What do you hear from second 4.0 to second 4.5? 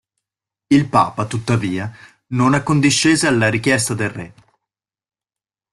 re.